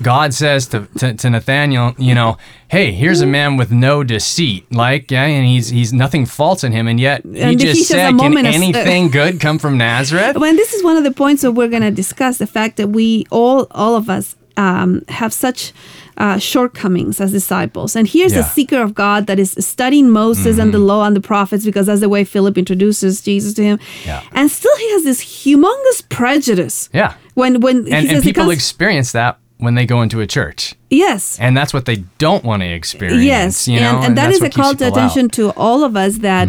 God 0.00 0.32
says 0.32 0.66
to, 0.68 0.86
to, 0.98 1.12
to 1.14 1.28
Nathaniel, 1.30 1.94
you 1.98 2.14
know, 2.14 2.38
hey, 2.68 2.92
here's 2.92 3.20
a 3.20 3.26
man 3.26 3.58
with 3.58 3.70
no 3.70 4.02
deceit. 4.02 4.64
Like, 4.72 5.10
yeah, 5.10 5.24
and 5.24 5.46
he's 5.46 5.68
he's 5.68 5.92
nothing 5.92 6.24
false 6.24 6.64
in 6.64 6.72
him, 6.72 6.88
and 6.88 6.98
yet 6.98 7.22
he 7.24 7.40
And 7.40 7.60
just 7.60 7.82
a 7.82 7.84
said, 7.84 8.06
Can 8.08 8.16
moment 8.16 8.46
of- 8.48 8.54
anything 8.54 9.08
good 9.20 9.38
come 9.40 9.58
from 9.58 9.76
Nazareth? 9.76 10.36
When 10.38 10.56
this 10.56 10.72
is 10.72 10.82
one 10.82 10.96
of 10.96 11.04
the 11.04 11.12
points 11.12 11.42
that 11.42 11.52
we're 11.52 11.68
going 11.68 11.82
to 11.82 11.90
discuss 11.90 12.38
the 12.38 12.46
fact 12.46 12.76
that 12.78 12.88
we 12.88 13.26
all 13.30 13.66
all 13.72 13.94
of 13.96 14.08
us 14.08 14.34
um, 14.56 15.02
have 15.08 15.32
such 15.32 15.72
uh, 16.18 16.38
shortcomings 16.38 17.20
as 17.20 17.32
disciples. 17.32 17.96
And 17.96 18.06
here's 18.08 18.32
a 18.32 18.36
Yeah. 18.36 18.42
Mm-hmm. 18.42 18.50
seeker 18.52 18.82
of 18.82 18.94
God 18.94 19.26
that 19.26 19.38
is 19.38 19.52
studying 19.58 20.10
Moses 20.10 20.58
and 20.58 20.72
the 20.74 20.78
law 20.78 21.04
and 21.04 21.16
the 21.16 21.20
prophets 21.22 21.64
because 21.64 21.86
that's 21.86 22.00
the 22.00 22.08
way 22.08 22.22
Philip 22.24 22.56
introduces 22.58 23.22
Jesus 23.22 23.54
to 23.54 23.62
him. 23.62 23.78
Yeah. 24.06 24.22
And 24.32 24.50
still 24.50 24.76
he 24.76 24.90
has 24.92 25.04
this 25.04 25.22
humongous 25.24 26.06
prejudice. 26.10 26.88
Yeah. 26.92 27.14
When 27.34 27.60
when 27.60 27.76
And, 27.92 28.08
and 28.10 28.22
people 28.22 28.44
comes- 28.44 28.54
experience 28.54 29.12
that 29.12 29.38
when 29.62 29.76
they 29.76 29.86
go 29.86 30.02
into 30.02 30.20
a 30.20 30.26
church. 30.26 30.74
Yes. 30.92 31.38
And 31.40 31.56
that's 31.56 31.72
what 31.74 31.84
they 31.86 31.96
don't 32.18 32.44
want 32.44 32.62
to 32.62 32.68
experience. 32.68 33.24
Yes, 33.24 33.68
you 33.68 33.80
know? 33.80 33.96
and, 33.96 34.04
and 34.06 34.18
that 34.18 34.30
that's 34.30 34.42
a 34.42 34.50
call 34.50 34.72
to 34.72 34.78
people 34.78 34.86
out. 34.86 34.92
attention 34.92 35.28
to 35.30 35.50
all 35.56 35.84
of 35.84 35.96
us 35.96 36.18
that 36.18 36.48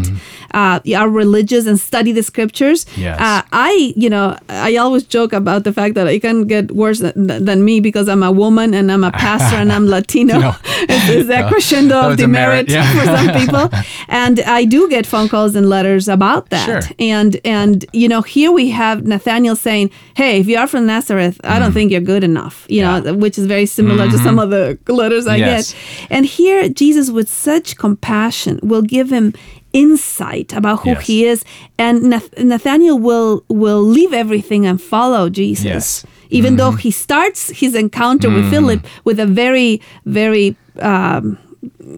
uh, 0.53 0.79
are 0.95 1.09
religious 1.09 1.65
and 1.65 1.79
study 1.79 2.12
the 2.12 2.23
scriptures. 2.23 2.85
Yes. 2.95 3.19
Uh, 3.19 3.41
I, 3.51 3.93
you 3.95 4.09
know, 4.09 4.38
I 4.50 4.75
always 4.77 5.03
joke 5.03 5.33
about 5.33 5.63
the 5.63 5.73
fact 5.73 5.95
that 5.95 6.07
it 6.07 6.19
can 6.21 6.45
get 6.45 6.71
worse 6.71 7.00
than, 7.00 7.45
than 7.45 7.65
me 7.65 7.79
because 7.79 8.07
I'm 8.07 8.23
a 8.23 8.31
woman 8.31 8.73
and 8.73 8.91
I'm 8.91 9.03
a 9.03 9.12
pastor 9.25 9.57
and 9.57 9.71
I'm 9.71 9.88
Latino. 9.88 10.39
No. 10.39 10.55
it's, 10.65 11.09
it's 11.09 11.29
a 11.29 11.47
crescendo 11.50 12.01
No, 12.01 12.12
of 12.12 12.19
merit, 12.29 12.67
demerit 12.67 12.69
yeah. 12.69 13.00
for 13.00 13.05
some 13.05 13.29
people, 13.41 13.79
and 14.07 14.39
I 14.41 14.65
do 14.65 14.89
get 14.89 15.05
phone 15.05 15.29
calls 15.29 15.55
and 15.55 15.69
letters 15.69 16.07
about 16.07 16.50
that. 16.50 16.65
Sure. 16.65 16.81
And 17.00 17.39
and 17.45 17.85
you 17.93 18.07
know, 18.07 18.21
here 18.21 18.51
we 18.51 18.69
have 18.71 19.05
Nathaniel 19.05 19.55
saying, 19.55 19.91
"Hey, 20.15 20.39
if 20.39 20.47
you 20.47 20.57
are 20.57 20.67
from 20.67 20.85
Nazareth, 20.85 21.39
I 21.43 21.59
don't 21.59 21.71
think 21.71 21.91
you're 21.91 22.01
good 22.01 22.23
enough." 22.23 22.65
You. 22.69 22.81
Yeah. 22.81 22.83
Mm-hmm. 23.00 23.05
know, 23.05 23.13
which 23.15 23.38
is 23.38 23.45
very 23.45 23.65
similar 23.65 24.09
to 24.09 24.17
some 24.17 24.33
of 24.40 24.50
the 24.50 24.78
letters 24.88 25.28
I 25.28 25.38
Yes. 25.38 25.74
get. 25.74 26.08
And 26.12 26.25
here, 26.25 26.70
Jesus, 26.70 27.10
with 27.10 27.30
such 27.30 27.78
compassion, 27.78 28.60
will 28.63 28.82
give 28.82 29.10
him 29.12 29.34
insight 29.74 30.54
about 30.54 30.82
who 30.82 30.90
Yes. 30.92 31.08
he 31.08 31.25
is, 31.25 31.44
and 31.80 32.04
Nath- 32.04 32.38
Nathaniel 32.38 33.00
will 33.00 33.44
will 33.50 33.82
leave 33.82 34.13
everything 34.13 34.66
and 34.66 34.82
follow 34.82 35.30
Jesus. 35.30 35.66
Yes. 35.66 36.06
Even 36.30 36.56
though 36.58 36.70
Mm-hmm. 36.72 36.78
he 36.88 36.92
starts 36.92 37.50
his 37.50 37.75
encounter 37.75 38.30
with 38.30 38.50
Philip 38.50 38.86
with 39.04 39.20
a 39.20 39.25
very, 39.25 39.82
very 40.06 40.56
um, 40.80 41.38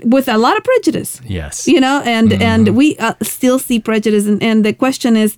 with 0.04 0.28
a 0.28 0.38
lot 0.38 0.58
of 0.58 0.64
prejudice 0.64 1.22
Yes. 1.28 1.68
you 1.68 1.80
know 1.80 2.02
and 2.06 2.30
Mm-hmm. 2.32 2.42
and 2.42 2.68
we 2.76 2.96
uh, 2.98 3.14
still 3.24 3.58
see 3.60 3.80
prejudice 3.80 4.26
and, 4.28 4.42
and 4.44 4.64
the 4.66 4.74
question 4.74 5.16
is 5.18 5.36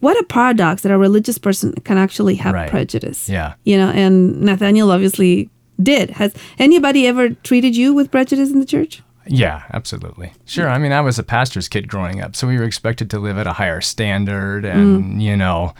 what 0.00 0.16
a 0.18 0.24
paradox 0.24 0.82
that 0.82 0.92
a 0.92 0.96
religious 0.98 1.36
person 1.38 1.72
can 1.84 1.98
actually 1.98 2.36
have 2.36 2.54
Right. 2.54 2.70
prejudice 2.70 3.28
Yeah. 3.28 3.54
you 3.64 3.76
know 3.76 3.90
and 3.90 4.40
nathaniel 4.40 4.90
obviously 4.92 5.50
did 5.82 6.10
has 6.10 6.34
anybody 6.58 7.06
ever 7.06 7.30
treated 7.30 7.76
you 7.76 7.94
with 7.94 8.10
prejudice 8.10 8.50
in 8.50 8.58
the 8.60 8.66
church 8.66 9.02
Yeah, 9.26 9.64
absolutely. 9.72 10.32
Sure. 10.44 10.68
I 10.68 10.78
mean, 10.78 10.92
I 10.92 11.00
was 11.00 11.18
a 11.18 11.24
pastor's 11.24 11.68
kid 11.68 11.88
growing 11.88 12.20
up, 12.20 12.36
so 12.36 12.46
we 12.46 12.56
were 12.58 12.64
expected 12.64 13.10
to 13.10 13.18
live 13.18 13.38
at 13.38 13.46
a 13.48 13.54
higher 13.54 13.80
standard 13.80 14.64
and, 14.64 15.20
you 15.20 15.36
know, 15.36 15.74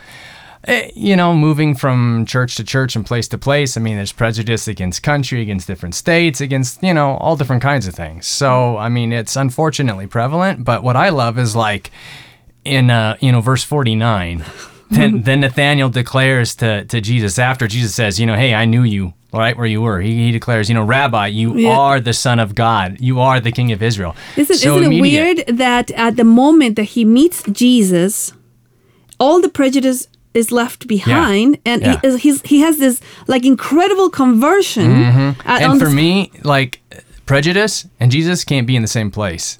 eh, 0.65 0.91
you 0.97 1.15
know, 1.15 1.33
moving 1.33 1.76
from 1.76 2.26
church 2.26 2.57
to 2.57 2.65
church 2.65 2.97
and 2.97 3.07
place 3.07 3.29
to 3.29 3.38
place. 3.38 3.76
I 3.76 3.81
mean, 3.81 3.97
there's 3.97 4.11
prejudice 4.11 4.67
against 4.67 5.05
country, 5.05 5.43
against 5.43 5.69
different 5.69 5.95
states, 5.95 6.41
against, 6.41 6.83
you 6.83 6.93
know, 6.93 7.17
all 7.19 7.37
different 7.37 7.62
kinds 7.62 7.87
of 7.87 7.95
things. 7.95 8.26
So, 8.26 8.76
I 8.79 8.88
mean, 8.88 9.12
it's 9.12 9.37
unfortunately 9.37 10.09
prevalent, 10.09 10.65
but 10.65 10.83
what 10.83 10.97
I 10.97 11.11
love 11.11 11.38
is 11.38 11.55
like 11.55 11.93
in 12.65 12.91
uh, 12.91 13.17
you 13.21 13.33
know, 13.33 13.41
verse 13.41 13.62
49, 13.62 14.45
then, 14.90 15.23
then 15.26 15.40
Nathaniel 15.40 15.88
declares 15.88 16.55
to, 16.57 16.85
to 16.87 17.00
Jesus 17.00 17.38
after 17.38 17.66
Jesus 17.66 17.95
says, 17.95 18.19
you 18.21 18.26
know, 18.26 18.37
hey, 18.37 18.55
I 18.55 18.64
knew 18.64 18.83
you 18.83 19.14
right 19.33 19.57
where 19.57 19.66
you 19.66 19.83
were. 19.83 20.00
He, 20.00 20.26
he 20.26 20.33
declares, 20.33 20.69
you 20.69 20.75
know, 20.75 20.85
Rabbi, 20.85 21.26
you 21.26 21.57
Yeah. 21.57 21.76
are 21.76 22.00
the 22.00 22.12
Son 22.12 22.38
of 22.38 22.55
God. 22.55 22.97
You 23.00 23.21
are 23.21 23.38
the 23.40 23.52
King 23.52 23.71
of 23.73 23.83
Israel. 23.83 24.16
Isn't, 24.37 24.57
So 24.57 24.76
isn't 24.78 24.93
it 24.93 24.97
immediate- 24.97 25.47
weird 25.49 25.59
that 25.59 25.90
at 25.93 26.16
the 26.16 26.25
moment 26.25 26.76
that 26.76 26.85
he 26.85 27.05
meets 27.05 27.43
Jesus, 27.50 28.33
all 29.21 29.40
the 29.43 29.49
prejudice 29.50 30.09
is 30.33 30.52
left 30.52 30.87
behind, 30.87 31.59
and 31.64 31.83
Yeah. 31.83 32.00
he, 32.02 32.16
he's, 32.19 32.43
he 32.43 32.61
has 32.61 32.78
this 32.78 33.00
like 33.26 33.45
incredible 33.45 34.11
conversion. 34.11 34.90
uh, 34.93 35.35
on 35.47 35.62
And 35.73 35.81
for 35.81 35.90
me, 35.90 36.31
like 36.45 36.81
prejudice 37.26 37.87
and 38.00 38.11
Jesus 38.11 38.45
can't 38.45 38.66
be 38.66 38.76
in 38.76 38.83
the 38.83 38.88
same 38.88 39.11
place. 39.11 39.59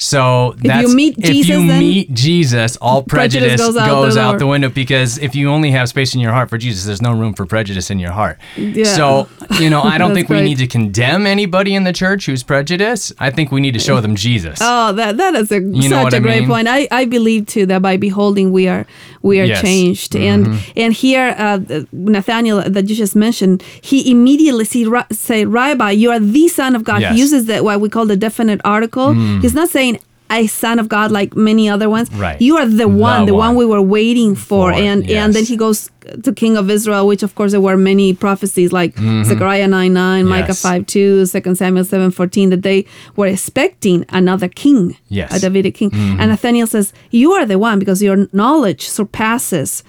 So 0.00 0.54
that's 0.62 0.84
Hmm. 0.84 0.90
you 0.90 0.96
meet 0.96 1.18
if 1.18 1.24
Jesus, 1.24 1.48
you 1.50 1.66
then 1.66 1.80
meet 1.80 2.14
Jesus, 2.14 2.76
all 2.76 3.02
prejudice 3.02 3.56
prejudice, 3.56 3.60
goes 3.60 3.74
goes, 3.74 4.16
out 4.16 4.26
the 4.28 4.34
out, 4.34 4.38
the 4.38 4.46
window 4.46 4.68
because 4.68 5.18
if 5.18 5.34
you 5.34 5.50
only 5.50 5.72
have 5.72 5.88
space 5.88 6.14
in 6.14 6.20
your 6.20 6.32
heart 6.32 6.48
for 6.48 6.56
Jesus, 6.56 6.84
there's 6.86 7.02
no 7.02 7.12
room 7.12 7.34
for 7.34 7.44
prejudice 7.46 7.90
in 7.90 7.98
your 7.98 8.12
heart. 8.12 8.38
Yeah. 8.56 8.84
So, 8.84 9.28
you 9.58 9.68
know, 9.68 9.82
I 9.82 9.98
don't 10.00 10.14
think 10.14 10.28
we 10.28 10.40
need 10.40 10.58
to 10.58 10.68
condemn 10.68 11.26
anybody 11.26 11.74
in 11.74 11.82
the 11.82 11.92
church 11.92 12.26
who's 12.26 12.44
prejudiced. 12.44 13.12
I 13.18 13.30
think 13.30 13.50
we 13.50 13.60
need 13.60 13.74
to 13.74 13.80
show 13.80 14.00
them 14.00 14.14
Jesus. 14.14 14.60
Oh, 14.62 14.92
that 14.92 15.16
that 15.16 15.34
is 15.34 15.50
a 15.50 15.58
know 15.60 16.04
such 16.04 16.14
a 16.14 16.20
great 16.20 16.40
mean? 16.40 16.48
point. 16.48 16.68
I, 16.68 16.86
I 16.92 17.04
believe 17.04 17.46
too 17.46 17.66
that 17.66 17.82
by 17.82 17.96
beholding 17.96 18.52
we 18.52 18.68
are 18.68 18.86
we 19.22 19.40
are 19.40 19.44
Yes. 19.44 19.58
Mm-hmm. 19.58 19.66
changed. 19.66 20.16
And 20.16 20.60
and 20.76 20.92
here 20.94 21.34
uh, 21.36 21.58
Nathaniel 21.92 22.62
that 22.62 22.88
you 22.88 22.94
just 22.94 23.16
mentioned, 23.16 23.62
he 23.82 24.10
immediately 24.10 24.64
see, 24.64 24.86
say, 25.10 25.44
Rabbi, 25.44 25.90
you 25.90 26.10
are 26.10 26.20
the 26.20 26.46
Son 26.48 26.76
of 26.76 26.84
God. 26.84 27.00
Yes. 27.00 27.10
Mm. 27.10 27.14
He 27.14 27.20
uses 27.20 27.46
that 27.46 27.64
what 27.64 27.80
we 27.80 27.88
call 27.88 28.06
the 28.06 28.16
definite 28.16 28.60
article. 28.64 29.14
He's 29.42 29.54
not 29.54 29.68
saying 29.70 29.87
a 30.30 30.46
son 30.46 30.78
of 30.78 30.88
God 30.88 31.10
like 31.10 31.34
many 31.36 31.68
other 31.68 31.88
ones. 31.88 32.12
Right. 32.12 32.40
You 32.40 32.56
are 32.58 32.66
the 32.66 32.86
one, 32.88 33.26
the, 33.26 33.34
one. 33.34 33.48
one. 33.48 33.56
we 33.56 33.64
were 33.66 33.80
waiting 33.82 34.34
for. 34.34 34.48
For, 34.48 34.72
and 34.72 35.08
and 35.10 35.34
then 35.34 35.44
he 35.44 35.56
goes 35.56 35.90
to 36.22 36.32
King 36.32 36.56
of 36.56 36.70
Israel, 36.70 37.06
which 37.06 37.22
of 37.22 37.34
course 37.34 37.52
there 37.52 37.60
were 37.60 37.76
many 37.76 38.14
prophecies 38.14 38.72
like 38.72 38.96
Zechariah 39.24 39.68
9 39.68 39.92
9, 39.92 40.26
Micah 40.26 40.52
Mm-hmm. 40.52 40.84
5 40.84 40.86
2, 40.86 41.26
2 41.26 41.54
Samuel 41.54 41.84
seven 41.84 42.10
fourteen 42.10 42.50
that 42.50 42.62
they 42.62 42.86
were 43.16 43.26
expecting 43.26 44.04
another 44.08 44.48
king 44.48 44.96
Yes. 45.08 45.28
Mm-hmm. 45.28 45.36
a 45.36 45.38
Davidic 45.40 45.74
king. 45.74 45.90
And 45.92 46.30
Nathaniel 46.30 46.66
says, 46.66 46.92
You 47.10 47.32
are 47.32 47.44
the 47.46 47.58
one 47.58 47.78
because 47.78 48.02
your 48.02 48.26
knowledge 48.32 48.88
surpasses 48.88 49.82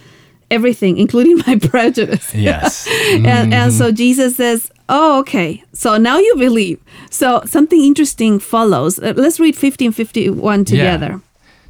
everything, 0.51 0.97
including 1.03 1.37
my 1.47 1.57
prejudice. 1.57 2.33
Yes. 2.33 2.87
And, 3.13 3.53
and 3.53 3.73
so 3.73 3.91
Jesus 3.91 4.35
says, 4.35 4.71
Oh, 4.91 5.19
okay. 5.19 5.63
So 5.71 5.97
now 5.97 6.17
you 6.17 6.35
believe. 6.35 6.81
So 7.11 7.43
something 7.45 7.79
interesting 7.79 8.39
follows. 8.39 8.99
Uh, 8.99 9.13
let's 9.15 9.39
read 9.39 9.55
15 9.55 9.91
51 9.91 10.65
together. 10.65 11.21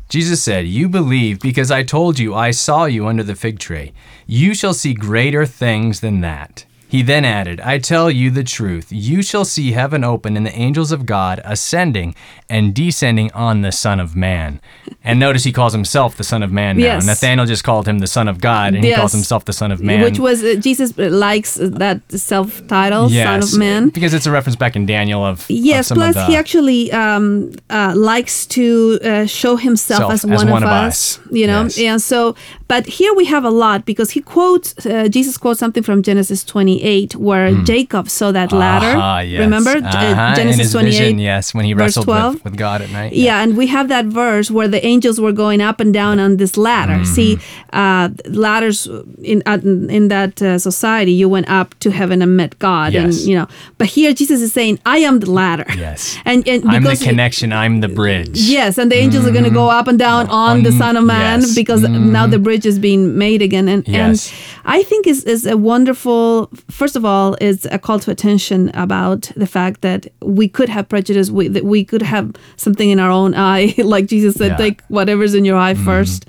Jesus 0.07 0.41
said, 0.41 0.65
You 0.65 0.89
believe 0.89 1.39
because 1.39 1.69
I 1.69 1.83
told 1.83 2.17
you 2.17 2.33
I 2.33 2.51
saw 2.51 2.85
you 2.85 3.07
under 3.07 3.21
the 3.21 3.35
fig 3.35 3.59
tree. 3.59 3.93
You 4.25 4.55
shall 4.55 4.73
see 4.73 4.93
greater 4.93 5.45
things 5.45 5.99
than 5.99 6.21
that. 6.21 6.65
He 6.87 7.03
then 7.03 7.23
added, 7.23 7.61
I 7.61 7.77
tell 7.77 8.09
you 8.09 8.31
the 8.31 8.43
truth. 8.43 8.87
You 8.89 9.21
shall 9.21 9.45
see 9.45 9.73
heaven 9.73 10.03
open 10.03 10.35
and 10.35 10.43
the 10.43 10.55
angels 10.55 10.91
of 10.91 11.05
God 11.05 11.39
ascending 11.45 12.15
and 12.49 12.73
descending 12.73 13.31
on 13.33 13.61
the 13.61 13.71
Son 13.71 13.99
of 13.99 14.15
Man. 14.15 14.59
And 15.01 15.17
notice 15.17 15.45
he 15.45 15.53
calls 15.53 15.71
himself 15.71 16.17
the 16.17 16.25
Son 16.25 16.43
of 16.43 16.51
Man 16.51 16.77
now. 16.77 16.83
Yes. 16.83 17.05
Nathanael 17.05 17.45
just 17.45 17.63
called 17.63 17.87
him 17.87 17.99
the 17.99 18.07
Son 18.07 18.27
of 18.27 18.41
God, 18.41 18.73
and 18.75 18.83
he 18.83 18.93
calls 18.93 19.13
himself 19.13 19.45
the 19.45 19.53
Son 19.53 19.71
of 19.71 19.81
Man. 19.81 20.01
Which 20.01 20.19
was, 20.19 20.43
uh, 20.43 20.55
Jesus 20.59 20.95
likes 20.97 21.55
that 21.55 22.01
self 22.11 22.65
title, 22.67 23.09
yes. 23.09 23.25
Son 23.25 23.41
of 23.43 23.57
Man. 23.57 23.89
Because 23.89 24.13
it's 24.13 24.25
a 24.25 24.31
reference 24.31 24.57
back 24.57 24.75
in 24.75 24.85
Daniel 24.85 25.25
of. 25.25 25.39
of 25.41 25.49
Yes, 25.49 25.87
some 25.87 25.95
plus 25.95 26.09
of 26.09 26.15
the, 26.15 26.25
he 26.25 26.35
actually 26.35 26.91
um, 26.91 27.51
uh, 27.69 27.93
likes 27.95 28.45
to 28.47 28.99
uh, 29.03 29.25
show 29.25 29.55
himself 29.55 29.99
Self 29.99 30.11
as, 30.13 30.25
as 30.25 30.29
one, 30.43 30.49
one 30.49 30.63
of 30.63 30.69
of 30.69 30.75
us, 30.87 31.19
us. 31.19 31.27
you 31.31 31.47
know. 31.47 31.63
Yes. 31.63 31.79
And 31.79 32.01
so, 32.01 32.35
but 32.67 32.85
here 32.85 33.13
we 33.15 33.25
have 33.25 33.45
a 33.45 33.49
lot 33.49 33.85
because 33.85 34.11
he 34.11 34.21
quotes 34.21 34.85
uh, 34.85 35.07
Jesus 35.07 35.37
quotes 35.37 35.59
something 35.59 35.81
from 35.81 36.03
Genesis 36.03 36.43
28 36.43 37.15
where 37.15 37.53
Jacob 37.63 38.09
saw 38.09 38.31
that 38.33 38.51
ladder. 38.51 38.93
Ah, 38.99 39.19
yes. 39.21 39.39
Remember 39.39 39.71
Uh, 39.77 39.89
Uh-huh, 39.89 40.29
in 40.31 40.35
Genesis 40.35 40.61
his 40.63 40.71
28? 40.73 40.91
vision, 40.99 41.19
yes, 41.19 41.53
when 41.53 41.65
he 41.65 41.73
wrestled 41.73 42.05
12? 42.05 42.33
with, 42.33 42.43
with 42.43 42.57
God 42.57 42.81
at 42.81 42.91
night. 42.91 43.13
Yeah, 43.13 43.41
and 43.41 43.55
we 43.57 43.67
have 43.67 43.87
that 43.87 44.05
verse 44.05 44.51
where 44.51 44.67
the 44.67 44.85
angels 44.93 45.17
were 45.25 45.35
going 45.43 45.61
up 45.69 45.77
and 45.83 45.91
down 45.93 46.15
on 46.25 46.37
this 46.41 46.53
ladder. 46.67 46.99
Mm-hmm. 46.99 47.15
See, 47.17 47.31
uh, 47.81 48.09
ladders 48.45 48.77
in 49.31 49.39
uh, 49.51 49.59
in 49.97 50.03
that 50.15 50.33
uh, 50.41 50.57
society, 50.69 51.13
you 51.21 51.27
went 51.35 51.47
up 51.59 51.67
to 51.83 51.89
heaven 51.99 52.17
and 52.21 52.31
met 52.41 52.51
God, 52.59 52.89
and 52.95 53.13
Yes. 53.13 53.27
you 53.27 53.35
know. 53.37 53.47
But 53.79 53.87
here, 53.97 54.11
Jesus 54.21 54.39
is 54.41 54.51
saying, 54.59 54.75
"I 54.95 54.97
am 55.09 55.15
the 55.19 55.31
ladder." 55.41 55.65
Yes. 55.77 56.17
and 56.29 56.47
and 56.47 56.63
I'm 56.71 56.83
the 56.83 56.95
connection. 57.09 57.47
I'm 57.63 57.75
the 57.85 57.87
bridge. 58.01 58.37
Yes, 58.57 58.77
and 58.79 58.87
the 58.91 58.97
angels 59.03 59.25
are 59.27 59.31
going 59.37 59.49
to 59.53 59.55
go 59.63 59.67
up 59.79 59.87
and 59.87 59.97
down 59.99 60.23
on, 60.29 60.63
the 60.63 60.71
Son 60.71 60.97
of 60.97 61.03
Man 61.03 61.39
yes. 61.41 61.55
because 61.61 61.81
now 62.17 62.25
the 62.35 62.39
bridge 62.47 62.65
is 62.71 62.77
being 62.79 63.03
made 63.25 63.41
again. 63.49 63.67
And, 63.73 63.87
Yes. 63.87 64.31
and 64.31 64.77
I 64.77 64.83
think 64.89 65.01
is 65.07 65.23
is 65.33 65.45
a 65.45 65.55
wonderful. 65.71 66.49
First 66.81 66.95
of 66.99 67.03
all, 67.05 67.35
it's 67.47 67.65
a 67.71 67.79
call 67.85 67.99
to 68.05 68.11
attention 68.11 68.59
about 68.85 69.21
the 69.43 69.47
fact 69.47 69.81
that 69.81 70.07
we 70.21 70.47
could 70.57 70.69
have 70.69 70.85
prejudice. 70.93 71.27
We 71.37 71.47
that 71.55 71.65
we 71.75 71.83
could 71.91 72.01
have 72.15 72.25
something 72.57 72.89
in 72.93 72.99
our 72.99 73.11
own 73.21 73.31
eye, 73.35 73.73
like 73.95 74.05
Jesus 74.15 74.35
said, 74.35 74.51
Yeah. 74.51 74.57
Mm-hmm. 74.57 74.63
Take 74.79 74.89
whatever's 74.89 75.33
in 75.33 75.45
your 75.45 75.57
eye 75.57 75.73
mm-hmm. 75.73 75.85
first. 75.85 76.25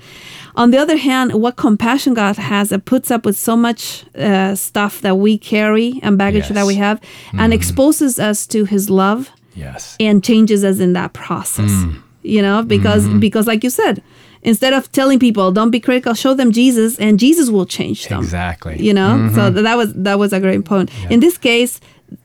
On 0.55 0.71
the 0.71 0.77
other 0.77 0.97
hand, 0.97 1.33
what 1.33 1.55
compassion 1.55 2.13
God 2.13 2.35
has 2.35 2.69
that 2.69 2.83
puts 2.85 3.09
up 3.09 3.25
with 3.25 3.37
so 3.37 3.55
much 3.55 4.05
uh, 4.15 4.53
stuff 4.55 5.01
that 5.01 5.15
we 5.15 5.37
carry 5.37 5.99
and 6.03 6.17
baggage 6.17 6.49
that 6.49 6.65
we 6.65 6.75
have, 6.75 6.99
and 7.31 7.39
mm-hmm. 7.39 7.53
exposes 7.53 8.19
us 8.19 8.45
to 8.47 8.65
His 8.65 8.89
love 8.89 9.29
Yes. 9.53 9.97
and 9.99 10.23
changes 10.23 10.63
us 10.63 10.79
in 10.79 10.93
that 10.93 11.11
process 11.11 11.69
mm. 11.69 12.01
you 12.21 12.41
know 12.41 12.63
because 12.63 13.05
mm-hmm. 13.05 13.19
because 13.19 13.47
like 13.47 13.65
you 13.65 13.69
said 13.69 14.01
instead 14.43 14.71
of 14.71 14.89
telling 14.93 15.19
people 15.19 15.51
don't 15.51 15.71
be 15.71 15.79
critical 15.81 16.13
show 16.13 16.33
them 16.33 16.53
jesus 16.53 16.97
and 16.99 17.19
jesus 17.19 17.49
will 17.49 17.65
change 17.65 18.07
them. 18.07 18.21
Exactly. 18.21 18.81
you 18.81 18.93
know? 18.93 19.29
So 19.35 19.49
that 19.49 19.75
was 19.75 19.93
that 19.93 20.17
was 20.17 20.31
a 20.31 20.39
great 20.39 20.63
point. 20.63 20.89
In 21.11 21.19
this 21.19 21.37
case 21.37 21.81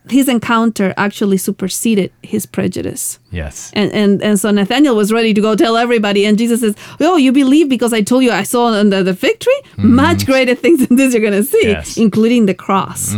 his 0.08 0.28
encounter 0.28 0.94
actually 0.96 1.36
superseded 1.36 2.10
his 2.22 2.46
prejudice 2.46 3.18
Yes. 3.32 3.70
and, 3.74 3.90
and 3.92 4.22
and 4.22 4.38
so 4.40 4.50
Nathaniel 4.50 4.94
was 4.96 5.12
ready 5.12 5.34
to 5.34 5.40
go 5.40 5.54
tell 5.56 5.76
everybody, 5.76 6.24
and 6.26 6.38
Jesus 6.38 6.60
says, 6.60 6.74
"Oh, 7.00 7.16
you 7.16 7.32
believe 7.32 7.68
because 7.68 7.92
I 7.92 8.02
told 8.02 8.22
you 8.24 8.30
I 8.30 8.44
saw 8.44 8.68
under 8.68 9.02
the 9.02 9.14
fig 9.14 9.38
tree 9.40 9.60
much 9.76 10.24
greater 10.26 10.54
things 10.54 10.86
than 10.86 10.96
this 10.96 11.12
you're 11.12 11.22
gonna 11.22 11.42
see, 11.42 11.62
Yes. 11.68 11.96
including 11.96 12.46
the 12.46 12.54
cross." 12.54 13.12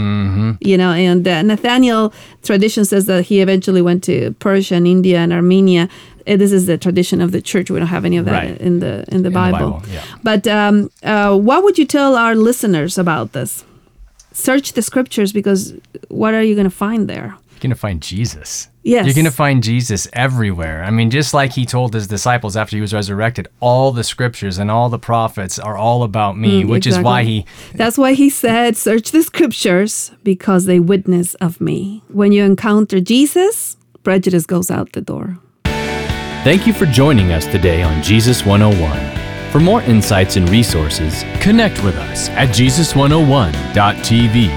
You 0.60 0.76
know, 0.76 0.92
and 0.92 1.26
uh, 1.28 1.42
Nathaniel 1.42 2.12
tradition 2.42 2.84
says 2.84 3.04
that 3.06 3.24
he 3.26 3.40
eventually 3.40 3.82
went 3.82 4.02
to 4.04 4.32
Persia 4.40 4.74
and 4.76 4.86
India 4.86 5.18
and 5.18 5.32
Armenia. 5.32 5.88
Uh, 6.26 6.36
This 6.36 6.52
is 6.52 6.66
the 6.66 6.76
tradition 6.76 7.20
of 7.20 7.30
the 7.32 7.40
church. 7.40 7.70
We 7.70 7.78
don't 7.78 7.88
have 7.98 8.04
any 8.04 8.18
of 8.18 8.24
that 8.26 8.32
Right. 8.44 8.60
in 8.60 8.80
the 8.80 9.04
in 9.14 9.22
the 9.22 9.30
the 9.30 9.34
Bible. 9.42 9.70
Bible, 9.70 9.82
yeah. 9.92 10.02
But 10.22 10.42
um, 10.46 10.90
uh, 11.04 11.32
what 11.48 11.62
would 11.64 11.76
you 11.78 11.86
tell 11.86 12.16
our 12.16 12.34
listeners 12.34 12.98
about 12.98 13.32
this? 13.32 13.64
Search 14.32 14.72
the 14.72 14.82
scriptures 14.82 15.32
because 15.32 15.74
what 16.08 16.34
are 16.34 16.42
you 16.42 16.54
going 16.54 16.64
to 16.64 16.70
find 16.70 17.08
there? 17.08 17.36
You're 17.50 17.60
going 17.60 17.70
to 17.70 17.76
find 17.76 18.00
Jesus. 18.00 18.68
Yes. 18.84 19.04
You're 19.04 19.14
going 19.14 19.24
to 19.24 19.30
find 19.32 19.62
Jesus 19.64 20.06
everywhere. 20.12 20.84
I 20.84 20.90
mean, 20.90 21.10
just 21.10 21.34
like 21.34 21.52
he 21.52 21.66
told 21.66 21.92
his 21.92 22.06
disciples 22.06 22.56
after 22.56 22.76
he 22.76 22.80
was 22.80 22.94
resurrected, 22.94 23.48
all 23.58 23.90
the 23.90 24.04
scriptures 24.04 24.58
and 24.58 24.70
all 24.70 24.88
the 24.88 24.98
prophets 24.98 25.58
are 25.58 25.76
all 25.76 26.04
about 26.04 26.38
me, 26.38 26.62
Mm, 26.62 26.68
which 26.68 26.86
is 26.86 26.98
why 26.98 27.24
he 27.24 27.46
That's 27.74 27.98
why 27.98 28.12
he 28.12 28.30
said, 28.30 28.76
Search 28.76 29.10
the 29.10 29.22
scriptures 29.24 30.12
because 30.22 30.66
they 30.66 30.78
witness 30.78 31.34
of 31.36 31.60
me. 31.60 32.02
When 32.08 32.30
you 32.30 32.44
encounter 32.44 33.00
Jesus, 33.00 33.76
prejudice 34.04 34.46
goes 34.46 34.70
out 34.70 34.92
the 34.92 35.00
door. 35.00 35.38
Thank 36.44 36.66
you 36.66 36.72
for 36.72 36.86
joining 36.86 37.32
us 37.32 37.44
today 37.46 37.82
on 37.82 38.02
Jesus 38.04 38.46
101. 38.46 39.07
For 39.50 39.60
more 39.60 39.82
insights 39.82 40.36
and 40.36 40.48
resources, 40.50 41.24
connect 41.40 41.82
with 41.82 41.96
us 41.96 42.28
at 42.30 42.50
Jesus101.tv. 42.50 44.48